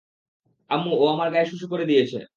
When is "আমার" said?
1.13-1.27